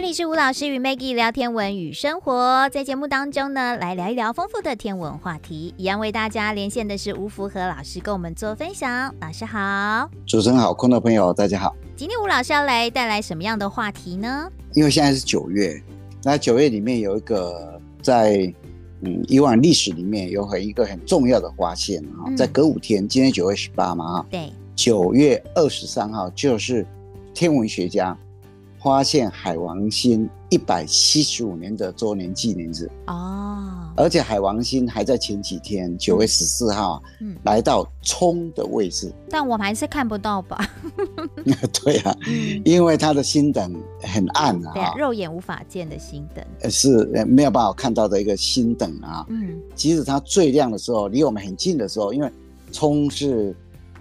[0.00, 5.74] 这里是吴老师与 Maggie 聊天文与生活，在节目当中呢，来聊一聊丰富的天文话题。
[5.76, 9.14] 一样为大家连线的是吴福和老师，跟我们做分享。
[9.20, 11.76] 老师好，主持人好，空的朋友大家好。
[11.96, 14.50] 今天吴老师要来带来什么样的话题呢？
[14.72, 15.78] 因为现在是九月，
[16.22, 18.50] 那九月里面有一个在
[19.02, 26.86] 嗯以往历史里面有很一个很重要的发现啊，嗯、在隔五天，今天九月十八嘛哈，对，九月二十三号就是
[27.34, 28.16] 天文学家。
[28.82, 32.90] 发现海王星一百七十五年的周年纪念日。
[33.06, 40.66] 哦，而且海王星还在前几天九月十四号，嗯，来到冲的位置，但我们还是看不到吧？
[41.84, 42.16] 对啊，
[42.64, 49.26] 因为它的星等很暗啊，对啊，肉眼无法见的星等，是没有办法看到的一个星等啊。
[49.28, 52.32] 嗯，即使它最亮的时候，离我们很近的时候，因为
[52.72, 53.54] 冲是。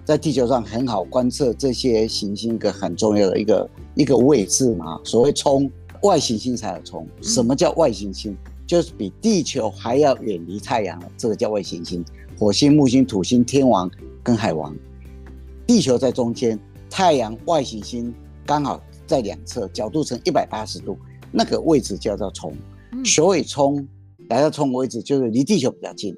[0.09, 4.99] 在地球上很好观测这些行星一个很重要的一个一个位置嘛。
[5.03, 5.69] 所谓冲
[6.01, 7.07] 外行星才有冲。
[7.21, 8.35] 什么叫外行星？
[8.65, 12.03] 就是比地球还要远离太阳，这个叫外行星。
[12.39, 13.87] 火星、木星、土星、天王
[14.23, 14.75] 跟海王，
[15.67, 18.11] 地球在中间，太阳外行星
[18.47, 20.97] 刚好在两侧，角度成一百八十度，
[21.31, 22.51] 那个位置叫做冲。
[23.05, 23.87] 所以冲
[24.29, 26.15] 来到冲位置，就是离地球比较近，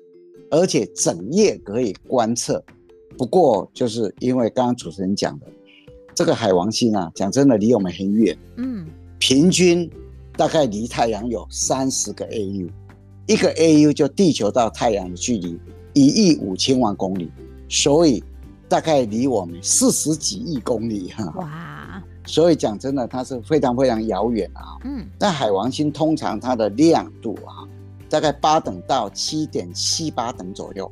[0.50, 2.64] 而且整夜可以观测。
[3.22, 5.46] 不过，就是因为刚刚主持人讲的，
[6.16, 8.88] 这个海王星啊，讲真的离我们很远，嗯，
[9.20, 9.88] 平均
[10.36, 12.68] 大概离太阳有三十个 AU，
[13.28, 15.60] 一个 AU 就地球到太阳的距离
[15.94, 17.32] 一亿五千万公里，
[17.70, 18.24] 所以
[18.68, 21.32] 大概离我们四十几亿公里哈。
[21.36, 22.04] 哇！
[22.26, 24.82] 所以讲真的，它是非常非常遥远啊。
[24.84, 27.70] 嗯，但海王星通常它的亮度啊，
[28.10, 30.92] 大概八等到七点七八等左右。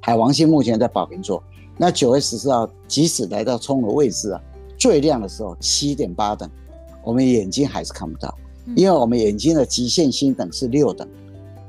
[0.00, 1.42] 海王星目前在宝瓶座，
[1.78, 4.40] 那九月十四号，即使来到冲的位置啊，
[4.78, 6.48] 最亮的时候七点八等，
[7.04, 8.34] 我们眼睛还是看不到，
[8.74, 11.06] 因为我们眼睛的极限星等是六等，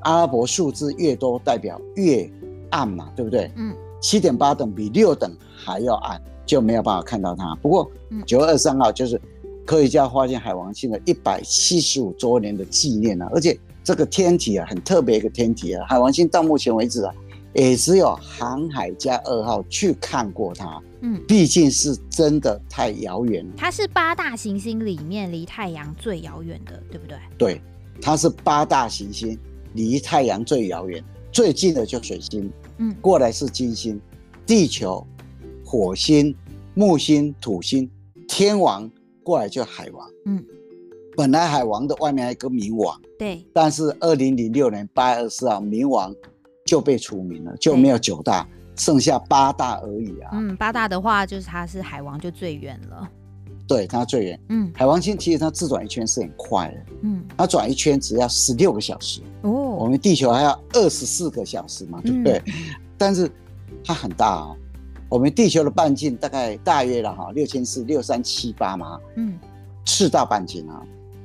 [0.02, 2.30] 阿拉伯数字越多代表越
[2.70, 3.52] 暗嘛，对不对？
[3.58, 7.54] 嗯，七点八等比六等还要暗，就没有办法看到它。
[7.62, 7.92] 不过
[8.26, 9.20] 九月二十三号就是
[9.66, 17.14] 科学家发现海王星的一百七十五周年的纪念啊，而且这个天体啊很特别一个天体啊，海王星到目前为止啊。
[17.58, 23.52] 也只有航海家二号去看过它，嗯，毕竟是真的太遥远了。
[23.58, 27.18] 它是八大行星里面离太阳最遥远的，对不对？
[27.36, 27.62] 对，
[28.00, 29.36] 它是八大行星
[29.74, 32.48] 离太阳最遥远，最近的就水星，
[32.78, 34.00] 嗯，过来是金星、
[34.46, 35.04] 地球、
[35.66, 36.36] 火星、
[36.76, 37.90] 木星、土星、
[38.28, 38.88] 天王，
[39.24, 40.46] 过来就海王，嗯，
[41.16, 46.14] 本来海王的外面还有一个冥王，对，但是二零零六年八月二十四号冥王。
[46.68, 48.46] 就被除名了，就没有九大，
[48.76, 50.32] 剩下八大而已啊。
[50.34, 53.10] 嗯，八大的话，就是它是海王就最远了。
[53.66, 54.40] 对，它最远。
[54.50, 56.94] 嗯，海王星其实它自转一圈是很快的。
[57.04, 59.22] 嗯，它转一圈只要十六个小时。
[59.42, 62.42] 哦，我们地球还要二十四个小时嘛，对不对？
[62.48, 62.54] 嗯、
[62.98, 63.32] 但是
[63.84, 64.58] 它很大啊、哦，
[65.10, 69.00] 我们地球的半径大概大约了哈六千四六三七八嘛。
[69.16, 69.38] 嗯，
[69.86, 70.82] 赤道半径啊，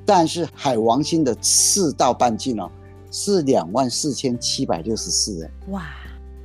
[0.07, 2.71] 但是海王星的赤道半径哦。
[3.13, 5.85] 是两万四千七百六十四人，哇，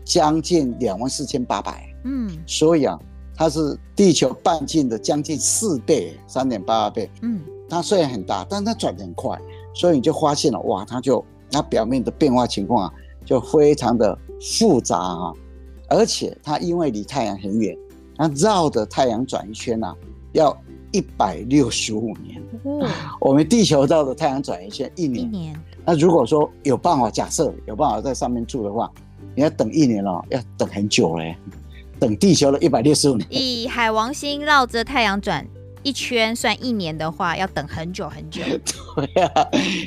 [0.03, 2.99] 将近两万四千八百，嗯，所以啊，
[3.33, 9.39] 它是地球半径的将近四倍，三点八倍，嗯，它虽然很大，但它转得很快，
[9.73, 12.93] 所以你就发现了，哇，它就它表面的变化情况啊，
[13.25, 14.17] 就非常的
[14.59, 15.33] 复杂啊，
[15.87, 17.73] 而且它因为离太阳很远，
[18.17, 19.95] 它绕着太阳转一圈啊，
[20.33, 20.55] 要
[20.91, 22.89] 一百六十五年，哦，
[23.19, 25.25] 我们地球绕着太阳转一圈一年。
[25.25, 28.91] 一年那如果说有办法，假设有办法在上面住的话，
[29.35, 31.35] 你要等一年了，要等很久嘞，
[31.99, 33.27] 等地球的一百六十五年。
[33.29, 35.45] 以海王星绕着太阳转
[35.83, 38.41] 一圈算一年的话，要等很久很久。
[38.95, 39.41] 对呀、啊，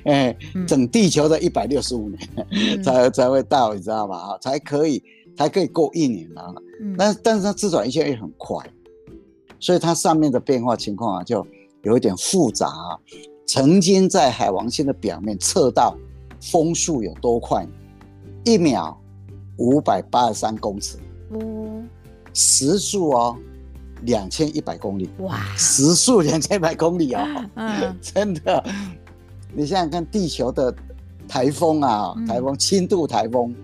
[0.04, 4.38] 哎、欸，嗯、等地球的一百六十五年才、嗯、才会到，你知道吗？
[4.40, 5.02] 才可以
[5.36, 6.54] 才可以过一年啊。
[6.80, 8.56] 嗯、但但是它自转一圈也很快，
[9.60, 11.46] 所以它上面的变化情况啊，就
[11.82, 12.98] 有一点复杂啊。
[13.46, 15.96] 曾经在海王星的表面测到
[16.40, 17.66] 风速有多快？
[18.44, 18.98] 一秒
[19.58, 20.96] 五百八十三公尺。
[21.32, 21.88] 嗯，
[22.32, 23.36] 时速哦，
[24.02, 25.10] 两千一百公里。
[25.18, 27.20] 哇，时速两千一百公里哦，
[27.56, 28.64] 嗯，真的。
[29.52, 30.74] 你想想看，地球的
[31.28, 33.54] 台风啊，台风轻度台风，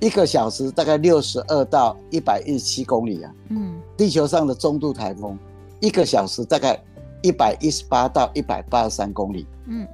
[0.00, 3.32] 一个小时大概六十二到一百一十七公里啊。
[3.48, 5.38] 嗯，地球上的中度台风，
[5.80, 6.80] 一个小时大概。
[7.22, 9.88] 一百一十八到一百八十三公里，嗯，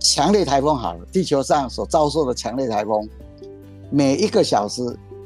[0.00, 3.08] 强烈台风好了，地球上所遭受的强烈台风，
[3.90, 4.82] 每一个小时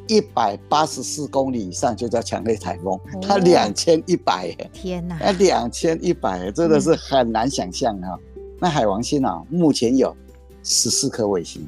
[0.06, 8.16] 一百八十四公里以上就叫强烈台风，哦、它两千一百，天哪，那两千一百真的是很难想象啊！
[8.60, 10.14] 那海王星啊，目前有
[10.62, 11.66] 十四颗卫星，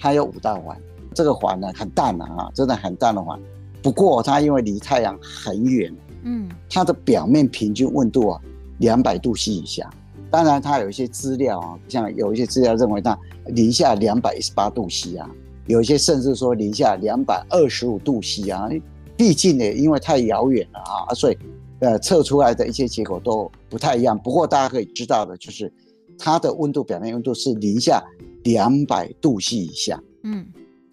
[0.00, 0.76] 它有五大环。
[1.14, 3.38] 这个环呢很淡的啊，真的很淡的环。
[3.84, 8.40] 不过它因为离太阳很远，嗯，它的表面平均温度啊
[8.78, 9.90] 两百度 C 以下。
[10.30, 13.16] 当然，它有一些资料啊，像有一些资料认为它
[13.48, 15.30] 零下两百一十八度 C 啊，
[15.66, 18.70] 有一些甚至说零下两百二十五度 C 啊。
[19.18, 21.36] 毕竟呢，因为太遥远了啊，所以
[21.80, 24.18] 呃测出来的一些结果都不太一样。
[24.18, 25.70] 不过大家可以知道的就是，
[26.18, 28.02] 它的温度表面温度是零下
[28.44, 30.02] 两百度 C 以下。
[30.22, 30.46] 嗯。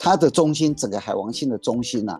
[0.04, 2.20] 它的中心，整个海王星的中心啊，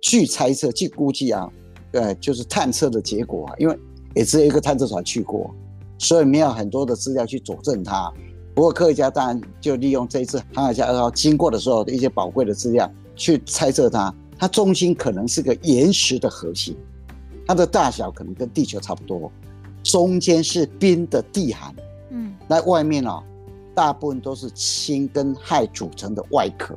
[0.00, 1.50] 据猜测、据估计啊，
[1.92, 3.78] 呃，就是探测的结果啊，因为
[4.14, 5.50] 也只有一个探测船去过，
[5.98, 8.12] 所以没有很多的资料去佐证它。
[8.54, 16.76] 不过科学家当然就利用这一次航海家二号经过的时候的一些宝贵的资料去猜测它，它中心可能是个岩石的核心，
[17.46, 19.30] 它的大小可能跟地球差不多，
[19.82, 21.74] 中间是冰的地寒，
[22.10, 23.22] 嗯，那外面啊，
[23.74, 26.76] 大部分都是氢跟氦组成的外壳。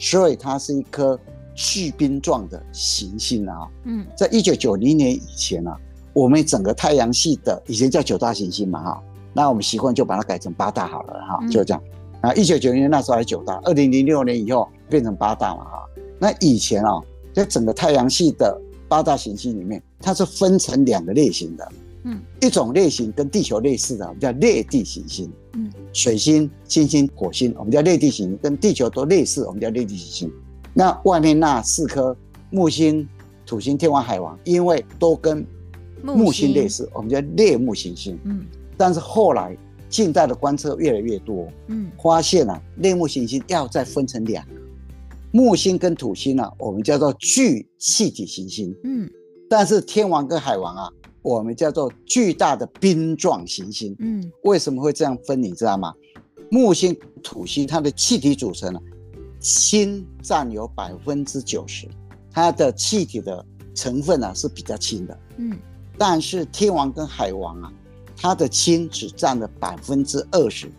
[0.00, 1.18] 所以它是一颗
[1.58, 3.68] 巨冰状的行星啊。
[3.82, 5.76] 嗯，在一九九零年以前、啊，
[6.12, 9.02] 我们整个太阳系的以前叫九大行星嘛哈，
[9.34, 11.82] 那我们习惯就把它改成八大好了哈，就这样。
[12.20, 15.84] 啊，一九九零年那时候还九大，二零零六年以后变成八大嘛哈。
[16.20, 17.00] 那以前啊，
[17.34, 18.56] 在整个太阳系的
[18.88, 21.68] 八大行星里面，它是分成两个类型的。
[22.04, 25.28] 嗯，一种类型跟地球类似的，我们叫类地行星。
[25.54, 30.32] 嗯，水星、金星、火星，我们叫类地行星，跟地球都类似，我们叫类地行星。
[30.78, 32.16] 那外面那四颗
[32.50, 33.04] 木星、
[33.44, 35.44] 土星、天王、海王，因为都跟
[36.04, 38.16] 木星类似，我们叫类木行星。
[38.22, 38.46] 嗯，
[38.76, 39.58] 但是后来
[39.88, 44.52] 近代的观测越来越多，嗯，发现啊，类木行星要再分成两个，
[45.32, 48.72] 木星跟土星呢、啊，我们叫做巨气体行星。
[48.84, 49.10] 嗯，
[49.50, 50.88] 但是天王跟海王啊。
[51.20, 53.94] 我们叫做巨大的冰状行星。
[53.98, 55.42] 嗯，为什么会这样分？
[55.42, 55.92] 你知道吗？
[56.50, 58.80] 木星、土星它的气体组成呢，
[59.40, 61.88] 氢占有百分之九十，
[62.32, 63.44] 它的气体的
[63.74, 65.18] 成分呢是比较轻的。
[65.36, 65.56] 嗯，
[65.96, 67.72] 但是天王跟海王啊，
[68.16, 70.70] 它的氢只占了百分之二十，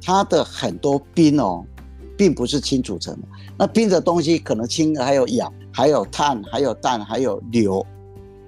[0.00, 1.64] 它的很多冰哦，
[2.16, 3.28] 并不是氢组成的。
[3.56, 7.84] 那冰的东西可能氢还有氧，还有碳，还有氮，还有硫。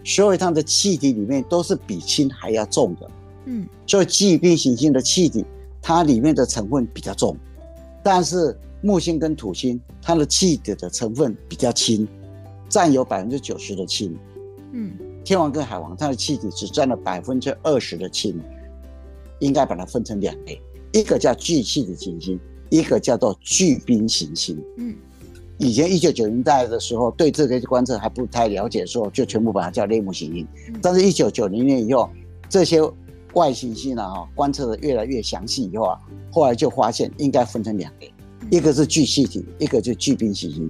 [0.02, 3.10] 所以它的气体里面都是比氢还要重的，
[3.44, 5.44] 嗯，所以巨冰行星的气体
[5.82, 7.36] 它里面的成分比较重，
[8.02, 12.06] 但是木星跟土星它的气体的成分比较轻，
[12.68, 14.16] 占有百分之九十的氢，
[14.72, 14.92] 嗯，
[15.24, 18.40] 天王跟海王它的气体只占了百分之二十的氢，
[19.40, 20.60] 应该把它分成两类，
[20.92, 22.38] 一个叫巨气的行星，
[22.68, 24.96] 一个叫做巨冰行星，嗯。
[25.62, 30.48] 以前一九九零代的时候，对这个观测还不太了解的时候，就全部把它叫类木行星。
[30.80, 32.08] 但是，一九九零年以后，
[32.48, 32.80] 这些
[33.34, 35.98] 外行星呢，哈，观测的越来越详细以后啊，
[36.32, 38.10] 后来就发现应该分成两类，
[38.50, 40.68] 一个是巨气体，一个就巨冰行星。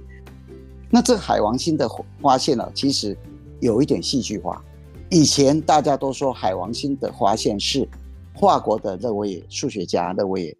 [0.89, 1.89] 那这海王星的
[2.21, 3.17] 发现呢，其实
[3.59, 4.63] 有一点戏剧化。
[5.09, 7.87] 以前大家都说海王星的发现是
[8.39, 10.57] 法国的勒维耶数学家勒维耶，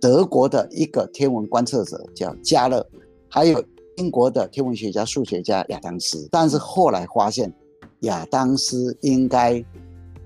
[0.00, 2.84] 德国的一个天文观测者叫加勒。
[3.28, 3.62] 还有
[3.96, 7.52] 英国的天文学家、数学家亚当斯，但是后来发现
[8.00, 9.64] 亚当斯应该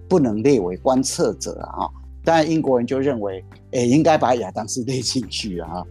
[0.09, 1.89] 不能列为观测者啊。
[2.25, 5.83] 当然，英国人就认为，诶，应该把亚当斯列进去啊。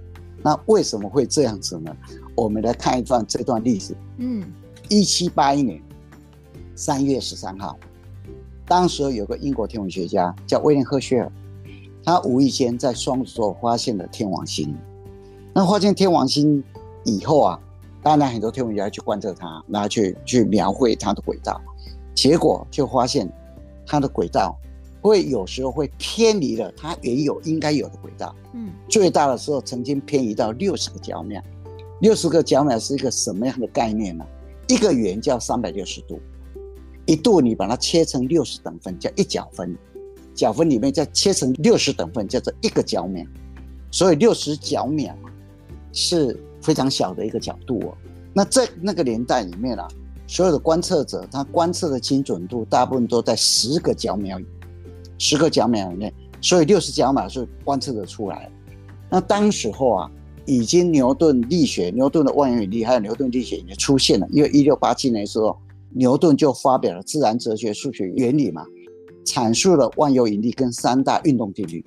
[0.43, 1.95] 那为什么会这样子呢？
[2.35, 3.95] 我们来看一段这段历史。
[4.17, 4.43] 嗯，
[4.87, 5.81] 一七八一年
[6.75, 7.77] 三月十三号，
[8.65, 11.31] 当时有个英国天文学家叫威廉赫歇尔，
[12.03, 14.75] 他无意间在双子座发现了天王星。
[15.53, 16.63] 那发现天王星。
[17.05, 17.59] 以后啊，
[18.03, 21.59] 当然很多天文学家去观测它，然后去去描绘它的轨道，
[22.13, 23.27] 结果就发现
[23.85, 24.55] 它的轨道
[25.01, 28.35] 会有时候会偏离了它原有应该有的轨道。
[28.53, 31.41] 嗯，最大的时候曾经偏移到六十个角秒。
[32.01, 34.25] 六十个角秒是一个什么样的概念呢？
[34.67, 36.19] 一个圆叫三百六十度，
[37.05, 39.75] 一度你把它切成六十等份叫一角分，
[40.33, 43.25] 角分里面再切成六十等份叫做一个角秒，
[43.91, 45.15] 所以六十角秒
[45.91, 46.39] 是。
[46.61, 47.97] 非常小的一个角度哦，
[48.33, 49.87] 那在那个年代里面啊，
[50.27, 54.37] 所有的观测者他观测的精准度大部分都在十个角秒，
[55.19, 56.11] 十个角秒以内，
[56.41, 58.49] 所以六十角秒是观测得出来。
[59.07, 60.11] 那当时候啊，
[60.47, 65.55] 已经牛顿力学、牛顿的万有引力还有牛顿力学已经出现了，因为一六八七年的时候，
[65.91, 68.65] 牛顿就发表了《自然哲学数学原理》嘛，
[69.23, 71.85] 阐述了万有引力跟三大运动定律。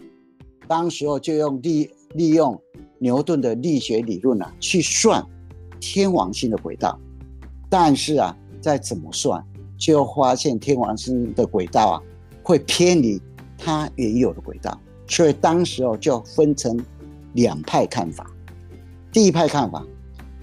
[0.68, 2.56] 当时候就用利利用。
[2.98, 5.26] 牛顿的力学理论啊，去算
[5.80, 6.96] 天王星的轨道，
[7.68, 9.44] 但是啊，再怎么算，
[9.76, 12.02] 就发现天王星的轨道啊，
[12.42, 13.20] 会偏离
[13.56, 16.78] 它原有的轨道，所以当时哦就分成
[17.34, 18.26] 两派看法。
[19.12, 19.86] 第一派看法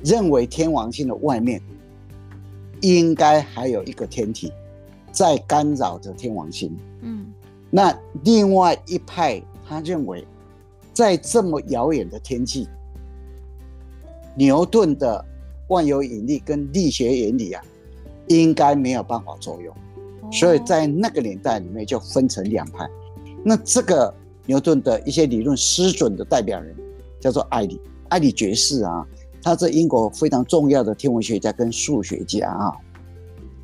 [0.03, 1.62] 认为天王星的外面
[2.82, 4.51] 应该还有一个天体
[5.12, 6.75] 在干扰着天王星。
[7.01, 7.25] 嗯，
[7.70, 10.25] 那另外一派他认为，
[10.94, 12.68] 在这么遥远的天际，
[14.36, 15.25] 牛顿的
[15.68, 17.63] 万有引力跟力学原理啊，
[18.27, 19.75] 应该没有办法作用。
[20.31, 22.88] 所以在那个年代里面就分成两派。
[23.43, 24.13] 那这个
[24.45, 26.75] 牛顿的一些理论失准的代表人
[27.19, 29.05] 叫做艾里，艾里爵士啊，
[29.41, 32.74] 他是英国非常重要的天文学家跟数学家啊。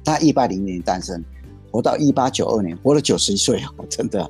[0.03, 1.24] 他一八零年诞生，
[1.72, 4.29] 活到一八九二年，活了九十一岁哦，真的。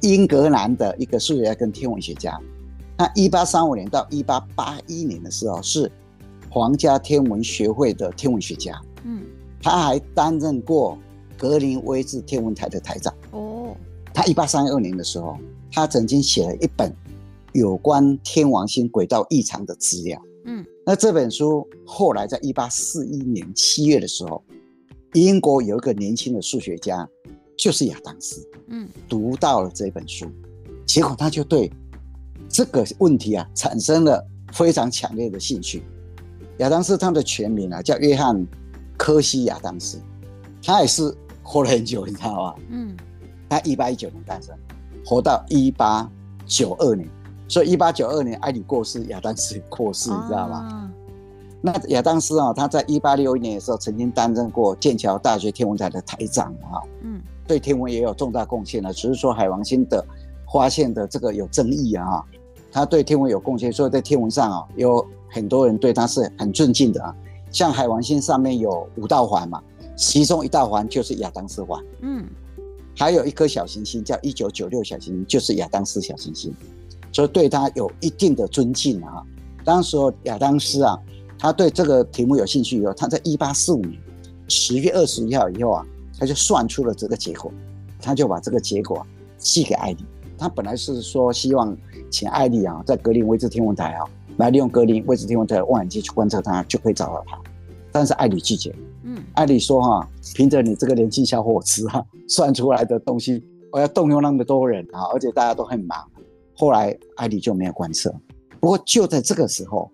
[0.00, 2.38] 英格兰的一个数学家跟天文学家。
[2.96, 5.90] 他一八三五年到一八八一年的时候是
[6.48, 8.80] 皇家天文学会的天文学家。
[9.02, 9.24] 嗯，
[9.60, 10.96] 他还担任过。
[11.44, 13.76] 格林威治天文台的台长哦，
[14.14, 15.36] 他一八三二年的时候，
[15.70, 16.90] 他曾经写了一本
[17.52, 20.18] 有关天王星轨道异常的资料。
[20.46, 24.42] 嗯，那这本书后来在一八四一年七月的时候，
[25.12, 27.06] 英国有一个年轻的数学家，
[27.58, 30.26] 就是亚当斯，嗯，读到了这本书，
[30.86, 31.70] 结果他就对
[32.48, 35.82] 这个问题啊产生了非常强烈的兴趣。
[36.60, 38.46] 亚当斯他的全名啊叫约翰
[38.96, 40.00] 科西亚当斯，
[40.62, 41.14] 他也是。
[41.44, 42.54] 活了很久，你知道吗？
[42.70, 42.96] 嗯，
[43.48, 44.56] 他一八一九年诞生，
[45.04, 46.10] 活到一八
[46.46, 47.06] 九二年，
[47.46, 50.56] 所以一八九二年艾里过世，亚当斯过世，你知道吗？
[50.56, 50.90] 啊、
[51.60, 58.92] 那亚当斯啊，他在一八六一年的时候曾经担任过剑桥大学天文台的台长啊，嗯，对天文也有重大贡献了。
[58.92, 60.04] 只是说海王星的
[60.50, 62.24] 发现的这个有争议啊，
[62.72, 67.14] 他对天文有贡献，所以在天文上啊，有很多人对他是很尊敬的啊。
[67.50, 69.62] 像海王星上面有五道环嘛。
[69.96, 72.24] 其中一大环就是亚当斯环，嗯，
[72.96, 76.52] 还有一颗小行星叫一九九六小行星，就是亚当斯小行星，
[77.12, 79.22] 所以对他有一定的尊敬啊。
[79.64, 80.98] 当时亚当斯啊，
[81.38, 83.98] 他对这个题目有兴趣以后，他在一八四五年
[84.48, 85.86] 十月二十一号以后啊，
[86.18, 87.52] 他就算出了这个结果，
[88.00, 89.06] 他就把这个结果
[89.38, 90.04] 寄给艾利。
[90.36, 91.74] 他本来是说希望
[92.10, 94.04] 请艾利啊，在格林威治天文台啊，
[94.38, 97.38] 来利用格林威治天文台的望远镜去观测它，就可以找到它。
[97.92, 98.74] 但是艾利拒绝。
[99.06, 105.98] 嗯，艾利说哈，凭着你这个年轻小伙子哈， 算出来的东西，我要动用那么多人啊，而且大家都很忙。
[106.54, 108.14] 后来艾里就没有观测。
[108.60, 109.90] 不过就在这个时候，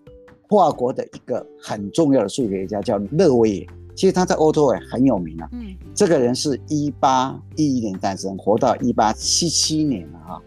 [0.47, 5.49] 法国的一个很重要的数学家叫勒维耶，其实他在欧洲也很有名啊。
[5.51, 10.41] 嗯，这个人是一八一一年诞生，活到一八七七年了哈。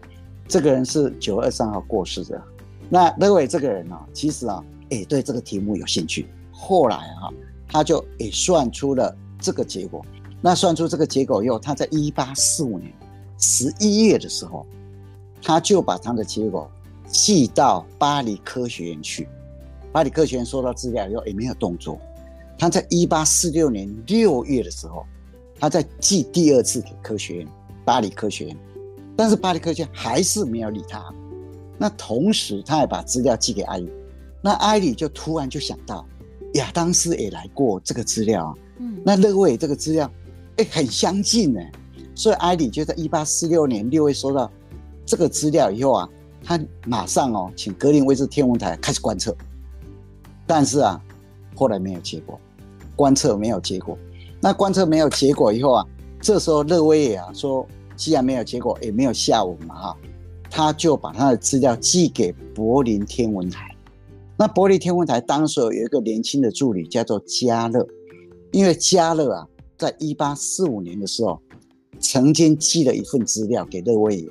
[0.47, 2.41] 这个人是九月二十三号过世的。
[2.89, 6.25] 那勒维耶这个人呢，其实啊，也对这个题目有兴趣。
[6.51, 7.31] 后来哈。
[7.67, 10.05] 他就也算出了这个结果。
[10.41, 12.93] 那算出这个结果以后，他在一八四五年
[13.37, 14.65] 十一月的时候，
[15.41, 16.69] 他就把他的结果
[17.07, 19.27] 寄到巴黎科学院去。
[19.91, 21.97] 巴黎科学院收到资料以后也没有动作。
[22.57, 25.05] 他在一八四六年六月的时候，
[25.59, 27.47] 他在寄第二次给科学院，
[27.83, 28.57] 巴黎科学院，
[29.15, 31.03] 但是巴黎科学院还是没有理他。
[31.77, 33.91] 那同时，他还把资料寄给艾里。
[34.41, 36.05] 那艾里就突然就想到。
[36.55, 40.11] 亚当斯也来过这个资料啊，嗯，那勒维这个资料，
[40.57, 41.61] 哎、欸，很相近呢，
[42.13, 44.49] 所以艾里就在一八四六年六月收到
[45.05, 46.09] 这个资料以后啊，
[46.43, 49.35] 他马上哦，请格林威治天文台开始观测，
[50.47, 51.01] 但是啊，
[51.55, 52.39] 后来没有结果，
[52.95, 53.97] 观测没有结果，
[54.39, 55.85] 那观测没有结果以后啊，
[56.21, 59.97] 这时候勒维也啊说，既然没有结果，也没有下文嘛哈，
[60.49, 63.74] 他就把他的资料寄给柏林天文台。
[64.37, 67.87] 那柏林天文台当时有一个年轻的助理叫做加勒，
[68.51, 71.39] 因为加勒啊，在一八四五年的时候，
[71.99, 74.29] 曾经寄了一份资料给勒维耶，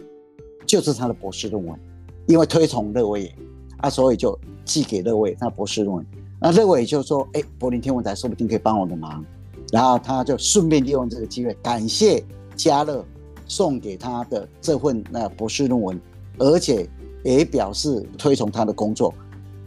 [0.66, 1.78] 就是他的博士论文，
[2.26, 3.34] 因为推崇勒维耶
[3.78, 6.06] 啊，所以就寄给勒维耶他博士论文。
[6.38, 9.24] 那勒维就说：“哎，柏林天文台说不定可以帮我的忙。”
[9.72, 12.22] 然后他就顺便利用这个机会，感谢
[12.54, 13.02] 加勒
[13.46, 15.98] 送给他的这份那博士论文，
[16.38, 16.86] 而且
[17.24, 19.14] 也表示推崇他的工作。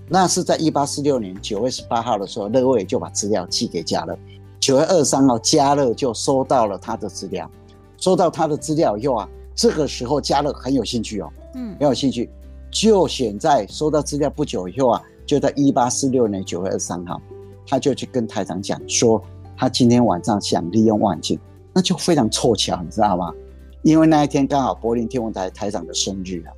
[0.10, 4.18] 那是在一八四六年九月十八号的时候，勒维就把资料寄给加勒。
[4.60, 7.50] 九月二十三号，加勒就收到了他的资料。
[7.98, 12.30] 收到他的资料以后啊，这个时候加勒很有兴趣哦，嗯，很有兴趣，
[12.72, 17.20] 就选在收到资料不久以后啊，就在一八四六年九月二十三号，
[17.68, 19.22] 他就去跟台长讲说，
[19.58, 21.40] 他今天晚上想利用望远镜，
[21.74, 23.34] 那就非常凑巧，你知道吗？
[23.82, 26.54] 因为那一天刚好柏林天文台台长的生日啊，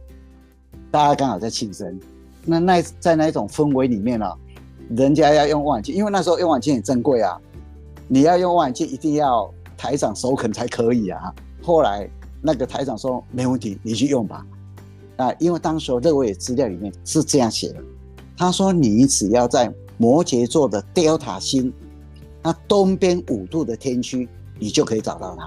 [0.92, 2.00] 大家刚好在庆生。
[2.50, 4.36] 那那在那一种氛围里面呢、啊，
[4.90, 7.40] 人家要用望远镜，因为那时候用望远镜很珍贵啊，
[8.08, 11.34] 你要用望远镜一定要台长首肯才可以啊。
[11.62, 12.10] 后来
[12.42, 14.46] 那个台长说没问题，你去用吧。
[15.18, 17.82] 啊，因为当时候勒维尔资料里面是这样写的，
[18.38, 21.74] 他说你只要在摩羯座的 Delta 星，
[22.42, 24.28] 那东边五度的天区，
[24.58, 25.44] 你就可以找到它。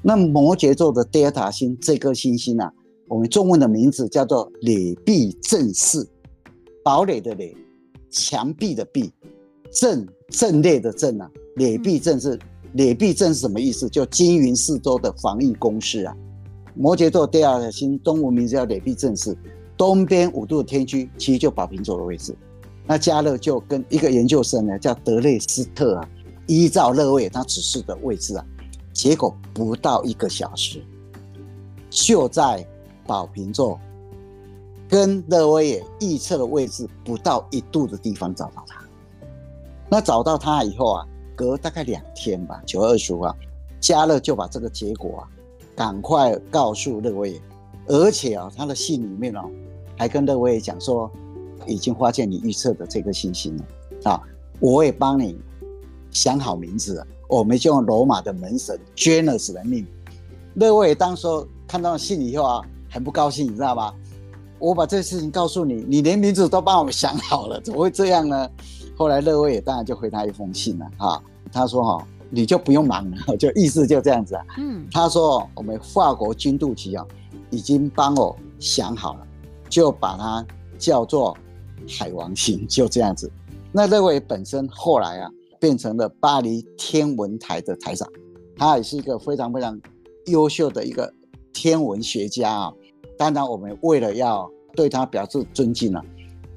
[0.00, 2.72] 那摩羯座的 Delta 星这颗星星啊，
[3.08, 6.06] 我们中文的名字叫做垒壁阵势，
[6.82, 7.56] 堡垒的垒，
[8.10, 9.12] 墙壁的壁，
[9.70, 12.38] 阵阵列的阵啊，垒壁阵是
[12.74, 13.88] 垒壁阵是什么意思？
[13.88, 16.16] 就金云四周的防御工事啊。
[16.74, 19.36] 摩羯座第二颗星中文名字叫垒壁阵是，
[19.76, 22.34] 东边五度的天区其实就宝瓶座的位置。
[22.86, 26.08] 那加勒就跟一个研究生呢，叫德雷斯特啊，
[26.46, 28.44] 依照勒位他指示的位置啊。
[28.92, 30.82] 结果不到一个小时，
[31.88, 32.66] 就在
[33.06, 33.78] 宝瓶座
[34.92, 38.84] 跟勒维也预测的位置不到一度的地方找到他。
[39.88, 43.34] 那找到他以后啊，隔大概两天吧，九月二十五号，
[43.80, 45.28] 嘉勒就把这个结果啊，
[45.74, 47.40] 赶快告诉勒维，
[47.86, 49.48] 而且啊，他的信里面哦，
[49.96, 51.10] 还跟勒维尔讲说，
[51.66, 53.64] 已经发现你预测的这颗星星了
[54.10, 54.20] 啊，
[54.60, 55.40] 我也帮你
[56.10, 57.06] 想好名字了。
[57.28, 59.86] 我们就用罗马的门神 Janus 来命名。
[60.56, 61.26] 勒维尔当时
[61.66, 63.94] 看到信以后啊，很不高兴，你知道吗？
[64.62, 68.48] 我把这事情告诉你，你连名字都帮我们想好了，怎么会这样呢？
[68.96, 71.20] 后来勒维尔当然就回他一封信了啊，
[71.52, 74.44] 他说哈，你就不用忙了， 就意思就这样子啊。
[74.58, 77.04] 嗯，他说我们法国军督局啊，
[77.50, 79.26] 已经帮我想好了，
[79.68, 80.46] 就把它
[80.78, 81.36] 叫做
[81.88, 83.28] 海王星，就这样子。
[83.72, 85.30] 那勒维本身后来啊。
[85.62, 88.08] 变成了巴黎天文台的台长，
[88.56, 89.80] 他也是一个非常非常
[90.26, 91.14] 优秀的一个
[91.52, 92.72] 天文学家啊。
[93.30, 96.02] 当然，我们为了要对他表示尊敬啊，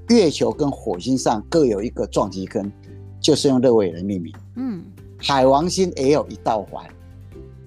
[0.09, 2.71] 月球跟火星上各有一个撞击坑，
[3.19, 4.33] 就是用勒维尔来命名。
[4.55, 4.83] 嗯，
[5.17, 6.85] 海王星也有一道环，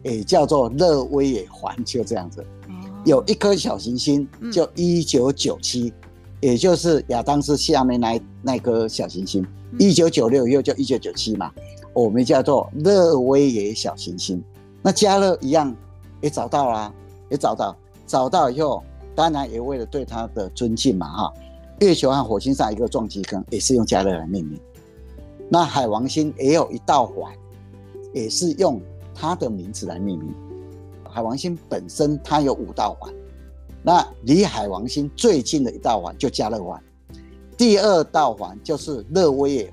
[0.03, 2.45] 也叫做勒维也环，就这样子。
[3.05, 5.93] 有一颗小行星，叫一九九七，
[6.41, 9.47] 也就是亚当斯下面那那颗小行星。
[9.79, 11.53] 一九九六又叫一九九七嘛，
[11.93, 14.43] 我们叫做勒维也小行星。
[14.83, 15.75] 那加勒一样
[16.21, 16.93] 也找到了，
[17.31, 17.77] 也找到，
[18.09, 18.83] 找到以后，
[19.15, 21.33] 当然也为了对他的尊敬嘛哈。
[21.81, 24.59] 月球和火星上一个撞击坑也是用加勒来命名。
[25.49, 27.33] 那海王星也有一道环，
[28.13, 28.81] 也是用
[29.15, 30.35] 他的名字来命名。
[31.09, 33.13] 海王星本身它有五道环，
[33.83, 36.83] 那离海王星最近的一道环就加勒环。
[37.57, 39.73] 第二道环就是勒维尔，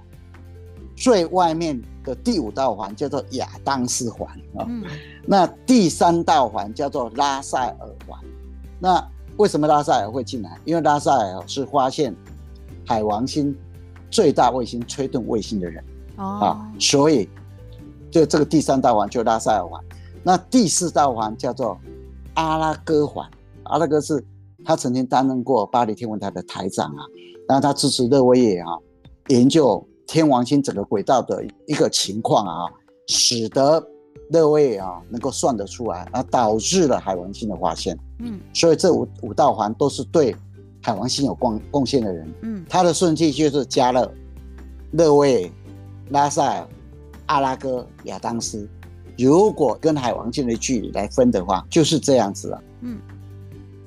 [0.96, 4.66] 最外面的第五道环叫做亚当斯环啊。
[4.70, 4.84] 嗯、
[5.26, 8.20] 那第三道环叫做拉塞尔环。
[8.80, 9.06] 那
[9.38, 10.58] 为什么拉塞尔会进来？
[10.64, 12.16] 因为拉塞尔是发现
[12.86, 13.54] 海王星
[14.10, 15.84] 最大卫星崔顿卫星的人、
[16.18, 17.28] 哦、啊，所以
[18.12, 19.84] 就这个第三道环就拉塞尔环。
[20.24, 21.78] 那第四道环叫做
[22.36, 23.30] 阿拉戈环，
[23.64, 24.24] 阿拉戈是
[24.64, 27.04] 他曾经担任过巴黎天文台的台长啊。
[27.48, 28.68] 那他支持勒维也啊，
[29.28, 32.72] 研究天王星整个轨道的一个情况啊，
[33.08, 33.84] 使得
[34.30, 37.98] 勒维尔啊能够算得出来，而，导致了海王星的发现。
[38.20, 40.36] 嗯，所以这五五道环都是对
[40.82, 42.34] 海王星有贡贡献的人。
[42.42, 44.12] 嗯，他的顺序就是加勒、
[44.92, 45.52] 勒维尔、
[46.10, 46.68] 拉塞尔、
[47.26, 48.68] 阿拉哥、亚当斯。
[49.18, 52.64] 如果跟海王星的距离来分的话，就是这样子了。
[52.82, 53.00] 嗯，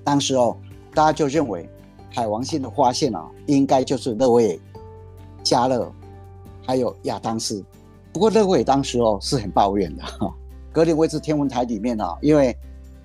[0.05, 0.57] 当时哦，
[0.95, 1.69] 大家就认为。
[2.11, 4.59] 海王星的发现啊，应该就是勒维尔、
[5.43, 5.93] 嘉勒，
[6.69, 7.65] 还有亚当斯。
[8.13, 10.31] 不过勒维当时哦是很抱怨的哈。
[10.71, 12.55] 格林威治天文台里面啊，因为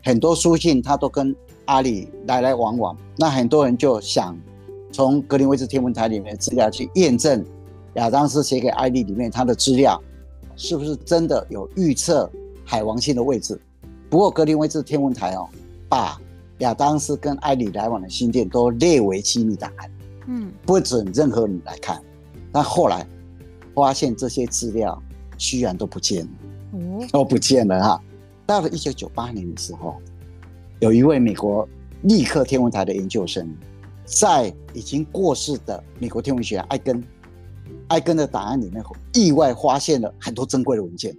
[0.03, 1.33] 很多书信他都跟
[1.65, 4.37] 阿里来来往往，那很多人就想
[4.91, 7.41] 从格林威治天文台里面的资料去验证
[7.93, 9.97] 亚当斯写给艾丽里面他的资料
[10.57, 12.29] 是不是真的有预测
[12.65, 13.57] 海王星的位置。
[14.09, 15.47] 不过格林威治天文台哦
[15.87, 16.19] 把。
[16.59, 19.91] 亚当斯跟艾里来往的信件都列为机密档案，
[20.27, 21.99] 嗯，不准任何人来看。
[22.53, 23.05] 但后来
[23.73, 25.01] 发现这些资料
[25.37, 26.31] 居然都不见了，
[26.73, 28.03] 哦，都不见了哈。
[28.45, 29.95] 到了一九九八年的时候，
[30.79, 31.67] 有一位美国
[32.03, 33.49] 立克天文台的研究生，
[34.05, 37.03] 在已经过世的美国天文学家艾根，
[37.87, 38.83] 艾根的档案里面
[39.13, 41.15] 意外发现了很多珍贵的文件，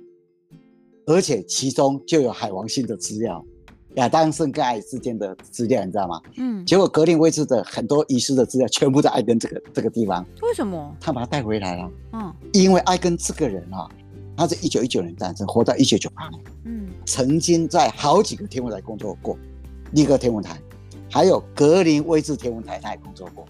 [1.06, 3.44] 而且其中就有海王星的资料。
[3.94, 6.20] 亚当森跟艾之间的资料，你知道吗？
[6.36, 10.26] 嗯，结果格林威治的很多遗失的资料，全部在艾根这个这个地方。
[10.42, 10.96] 为什么？
[11.00, 11.90] 他把他带回来了。
[12.12, 13.88] 嗯，因为艾根这个人啊，
[14.36, 16.42] 他是一九一九年诞生，活到一九九八年。
[16.64, 19.38] 嗯，曾经在好几个天文台工作过，
[19.92, 20.58] 利克天文台，
[21.08, 23.46] 还有格林威治天文台，他也工作过。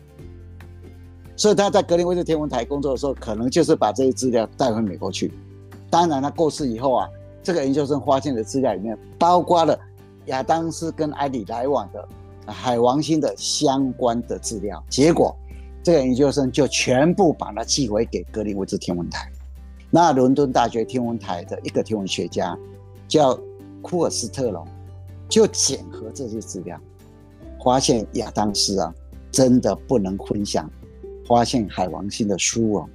[1.37, 5.33] 所以他在格林威治天文台工作的时候，可能就是把这些资料带回美国去。
[5.89, 7.09] 当然，他过世以后啊，
[7.43, 9.79] 这个研究生发现的资料里面包括了。
[10.27, 12.09] 亚当斯跟艾里来往的
[12.47, 14.83] 海王星的相关的资料。
[14.89, 15.37] 结果，
[15.83, 19.31] 这个研究生就全部把它寄回给格林威治天文台。
[19.91, 22.59] 那伦敦大学天文台的一个天文学家
[23.07, 23.39] 叫
[23.81, 24.67] 库尔斯特龙，
[25.29, 26.81] 就检核这些资料，
[27.65, 28.93] 发现亚当斯啊，
[29.31, 30.69] 真的不能分享
[31.29, 32.89] 发现海王星的书哦。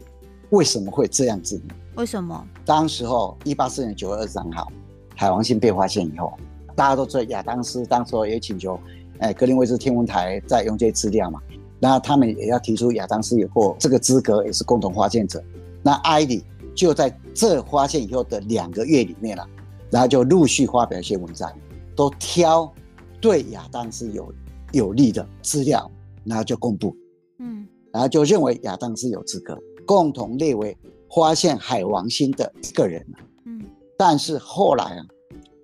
[0.49, 1.75] 为什么会这样子呢？
[1.95, 2.45] 为什么？
[2.65, 4.67] 当时候一八四年九月二十三号，
[5.15, 6.33] 海王星被发现以后，
[6.79, 8.79] 大家都知道亚当斯当时候也请求，
[9.17, 11.41] 哎，格林威治天文台再用这些资料嘛，
[11.77, 15.43] 那他们也要提出亚当斯有过这个资格，也是共同发现者。
[15.83, 16.41] 那艾里
[16.73, 19.45] 就在这发现以后的两个月里面了，
[19.89, 21.51] 然后就陆续发表一些文章，
[21.97, 22.73] 都挑
[23.19, 24.33] 对亚当斯有
[24.71, 25.91] 有利的资料，
[26.23, 26.95] 然后就公布，
[27.39, 30.77] 嗯，然后就认为亚当斯有资格共同列为。
[31.13, 33.03] 发现海王星的一个人，
[33.45, 33.59] 嗯，
[33.97, 35.03] 但是后来啊，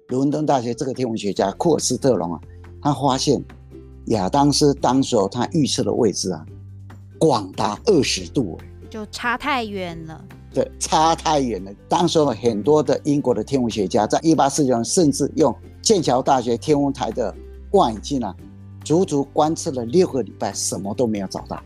[0.08, 2.40] 伦敦大学这个天文学家库尔斯特隆啊，
[2.80, 3.44] 他发现
[4.08, 6.46] 亚当斯当时候他预测的位置啊，
[7.18, 8.56] 广达二十度，
[8.88, 10.24] 就差太远了。
[10.54, 11.72] 对，差太远了。
[11.90, 17.34] 当时候很多的英国的天文学家，在一八四九年，甚至用剑桥大学天文台的
[17.72, 18.34] 望远镜啊，
[18.84, 21.60] 足足观测了六个礼拜，什么都没有找到。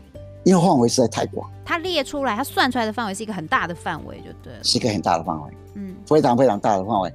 [0.44, 7.12] 因为范围实在太广，他列出来，他算出来的范围是一个很大的范围，就对了，是一个很大的范围，嗯，非常非常大的范围，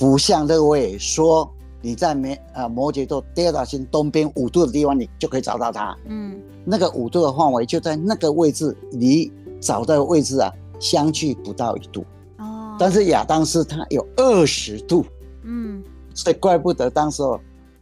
[0.00, 1.48] 不像勒维尔说
[1.82, 12.02] 你在摩呃摩羯座第二大星东边五度的地方，你就可以找到它，嗯，那个五度的范围就在那个位置，离找到的位置啊相距不到一度，
[12.38, 15.04] 哦，但是亚当斯他有二十度，
[15.44, 15.84] 嗯，
[16.14, 17.38] 所以怪不得当时候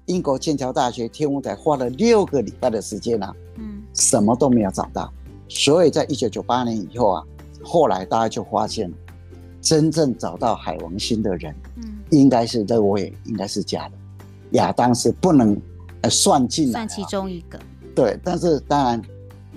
[0.06, 3.32] 英国剑桥大学天文台花了六个礼拜的时间啊。
[3.58, 3.82] 嗯。
[3.94, 5.12] 什么都没有找到，
[5.48, 7.24] 所以在一九九八年以后啊，
[7.64, 8.92] 后来大家就发现，
[9.68, 13.94] 真正找到海王星的人，嗯，应该是勒维尔，应该是假的，
[14.52, 15.54] 亚当斯不能
[16.00, 17.60] 呃算进来，算其中一个。
[17.94, 19.02] 对，但是当然，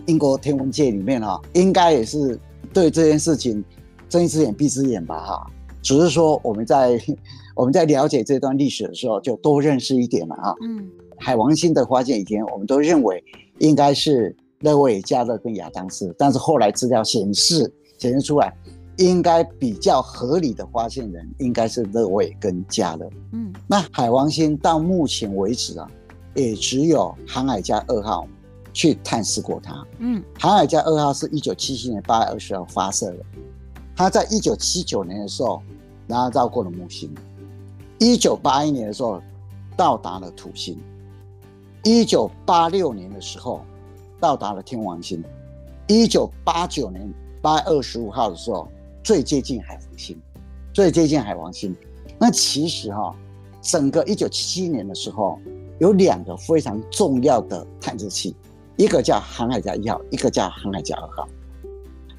[0.08, 2.38] 英国天文界里面哈，应该也是
[2.74, 3.64] 对这件事情
[4.10, 5.48] 睁一只眼闭一只眼吧哈，
[5.82, 7.00] 只是说我们在
[7.56, 10.54] 我们在了解这段历史的时候，就多认识一点了啊。
[10.62, 10.86] 嗯，
[11.18, 13.24] 海王星的发现以前我们都认为。
[13.60, 18.52] 应该是勒维尔、加勒跟亚当斯，但是后来资料显示显示出来，
[19.02, 23.10] 应该比较合理的发现人应该是勒维跟加勒。
[23.32, 25.90] 嗯，那海王星到目前为止啊，
[26.36, 28.28] 也只有航海家二号
[28.72, 29.84] 去探视过它。
[29.98, 33.26] 嗯，航海家二号是一九七七年八月二十号发射的，
[33.96, 35.62] 它在一九七九年的时候，
[36.08, 37.12] 然后绕过了木星，
[37.98, 39.20] 一九八一年的时候
[39.76, 40.78] 到达了土星。
[41.84, 43.66] 一九八六年的时候，
[44.20, 45.24] 到达了天王星。
[45.88, 47.12] 一九八九年
[47.42, 48.70] 八月二十五号的时候，
[49.04, 50.18] 最接近海王星，
[50.74, 51.76] 最接近海王星。
[52.20, 53.16] 那其实哈，
[53.62, 55.40] 整个一九七七年的时候，
[55.80, 58.36] 有两个非常重要的探测器，
[58.78, 61.28] 一个叫航海家一号，一个叫航海家二号。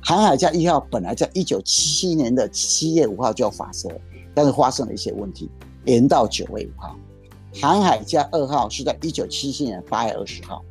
[0.05, 3.89] 航海家一号本来在一九七七年的七月五号就要发射，
[4.35, 5.49] 但是发生了一些问题，
[5.85, 6.97] 延到九月五号。
[7.61, 10.65] 航海家二号是在一九七七年八月二十号，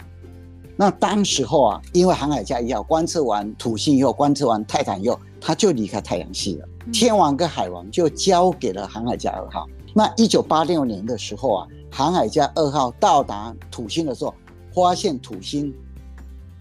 [0.78, 6.68] 那当时候啊，因为航海家一号观测完土星以后，观测完泰坦以后，他就离开太阳系了。
[6.92, 9.68] 天王跟海王就交给了航海家二号。
[9.94, 14.34] 那一九八六年的时候啊，航海家二号到达土星的时候，
[14.74, 15.74] 发现土星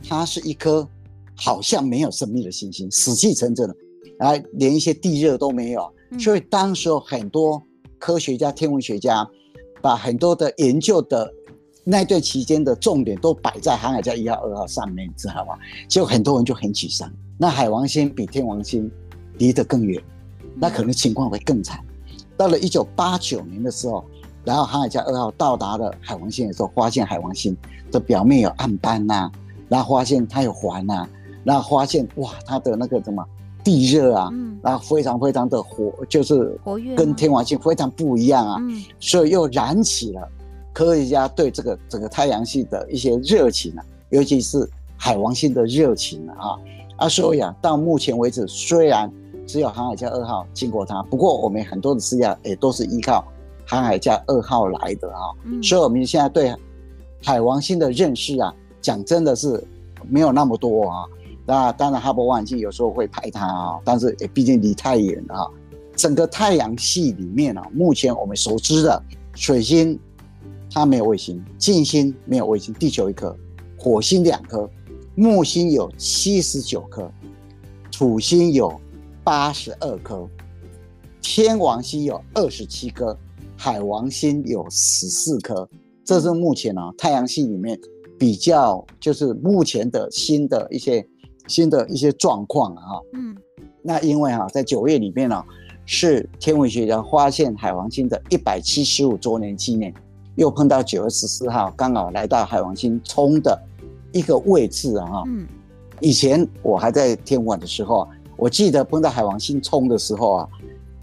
[0.07, 0.87] 它是一颗
[1.35, 3.75] 好像没有生命的行星，死气沉沉的，
[4.19, 5.91] 啊，连一些地热都没有。
[6.19, 7.63] 所以当时候很多
[7.99, 9.27] 科学家、天文学家。
[9.83, 11.33] 把很多的研究的
[11.91, 15.59] 那段期间的重点都摆在航海家一号、二号上面，知道吗？
[15.89, 17.11] 结果很多人就很沮丧。
[17.37, 18.89] 那海王星比天王星
[19.39, 20.01] 离得更远，
[20.55, 21.81] 那可能情况会更惨。
[22.37, 24.05] 到了一九八九年的时候，
[24.45, 27.57] 然后航海家二号到达了海王星的时候，发现海王星
[27.91, 29.33] 的表面有暗斑呐、啊，
[29.69, 31.09] 然后发现它有环呐，
[31.43, 33.25] 然后发现哇，它的那个什么
[33.65, 34.31] 地热啊，
[34.63, 36.57] 然后非常非常的活，就是
[36.97, 38.61] 跟天王星非常不一样啊，
[39.01, 40.29] 所以又燃起了
[40.81, 44.67] 科学家对这个整个太阳系的一些热情啊，尤其是
[44.97, 46.57] 海王星的热情啊。
[46.97, 49.13] 啊，所以啊，到目前为止，虽然
[49.47, 53.23] 只有航海家二号经过它，不过我们很多的资料也都是依靠
[53.67, 55.21] 航海家二号来的啊。
[55.63, 56.51] 所以我们现在对
[57.23, 59.63] 海王星的认识啊，讲真的是
[60.09, 61.05] 没有那么多啊。
[61.45, 65.47] 那当然，哈勃望远镜有时候会拍它啊，但是也毕竟离太远了啊。
[65.95, 69.03] 整个太阳系里面啊，目前我们熟知的
[69.35, 69.99] 水星，
[70.71, 73.35] 它没有卫星；金星没有卫星，地球一颗；
[73.77, 74.69] 火星两颗；
[75.15, 77.11] 木星有七十九颗；
[77.91, 78.81] 土星有
[79.25, 80.29] 八十二颗；
[81.21, 83.17] 天王星有二十七颗；
[83.57, 85.69] 海王星有十四颗。
[86.05, 87.79] 这是目前啊太阳系里面
[88.19, 91.07] 比较就是目前的新的一些
[91.47, 92.83] 新的一些状况啊。
[93.13, 93.37] 嗯，
[93.83, 95.45] 那因为哈在九月里面呢，
[95.87, 99.95] 是天文学家发现海王星的一百七十五周年纪念，
[100.41, 103.57] 又碰到九月十四号刚好来到海王星冲的
[104.11, 105.23] 一个位置啊。
[105.27, 105.47] 嗯，
[106.01, 110.49] 以前我还在天文的时候啊，我记得碰到海王星冲的时候啊，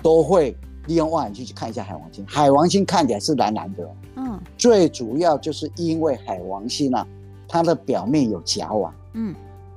[0.02, 0.56] 都会。
[0.88, 7.06] 利用望远镜去看一下海王星，海王星看起来是蓝蓝的，嗯，最主要就是因为海王星啊，
[7.46, 9.36] 它的表面有甲烷，嗯，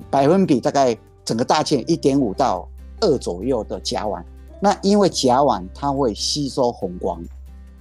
[0.08, 2.64] 百分比大概整个大气一点五到
[3.00, 4.22] 二左右的甲烷，
[4.60, 7.20] 那因为甲烷它会吸收红光，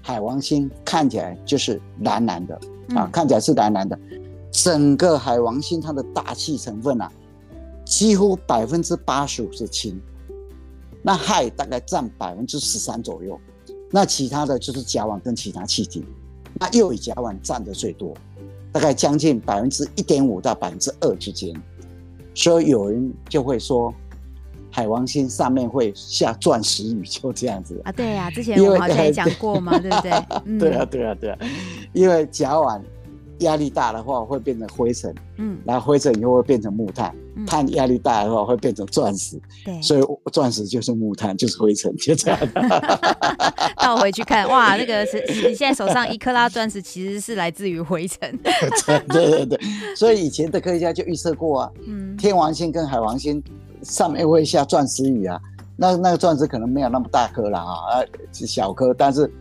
[0.10, 2.60] 海王星看起来就是蓝蓝的，
[2.96, 3.96] 啊，看起来是蓝蓝的，
[4.52, 7.12] 整个海王星它的大气成分啊，
[7.86, 10.02] 几乎百分之八十五是氢。
[11.04, 13.40] 那氦大概占百分之十三左右，
[13.92, 16.04] 那其他的就是甲烷跟其他气体，
[16.56, 18.12] 那又以甲烷占的最多，
[18.72, 21.54] 大概将近百分之一点五到百分之二之间，
[22.34, 23.94] 所以有人就会说，
[24.80, 27.92] 海王星上面会下钻石雨，就这样子啊？
[27.92, 30.12] 对呀、啊， 之前我好像也讲过嘛，对不对？
[30.58, 31.38] 对啊，对啊，对啊，
[31.92, 32.82] 因为甲烷。
[33.40, 43.00] 压力大的话会变成灰尘，嗯，然后灰尘以后会变成木炭，嗯、碳压力大的话会变成钻石，对，所以钻石就是木炭，就是灰尘，就这样的。
[43.82, 48.38] 倒回去看，哇，那个是你现在手上一克拉钻石，其实是来自于灰尘。
[48.44, 49.60] 对对对，
[49.96, 53.42] 所以以前的科学家就预测过啊，嗯，天王星跟海王星
[53.84, 55.40] 上面会下钻石雨啊，
[55.76, 59.32] 那那个钻石可能没有那么大颗了啊，是小颗，但是。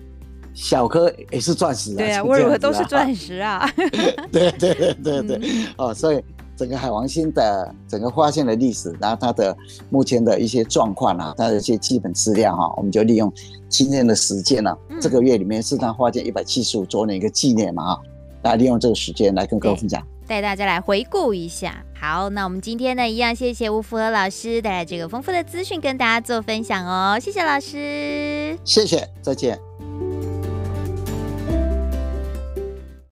[0.55, 3.71] 小颗也是钻石啊，对啊，都是钻石啊。
[4.33, 5.41] 对对对对对，
[5.77, 6.21] 哦，所以
[6.57, 9.57] 整个海王星的整个发现的历史，然后它的
[9.89, 13.33] 目前的一些状况啊，它的一些基本资料哈，我们就利用
[13.69, 17.99] 今天的时间呢，这个月里面是它发现一百七十五周年一个纪念嘛啊，
[18.43, 21.83] 大家利用这个时间来跟各位分享，带大家来回顾一下。
[22.01, 29.68] 好，那我们今天呢，一样谢谢吴福和老师带来这个丰富的资讯跟大家做分享哦，谢谢老师，谢谢，再见。